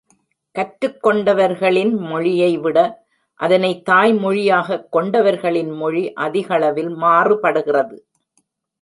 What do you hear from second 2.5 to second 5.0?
விட, அதனை தாய் மொழியாகக்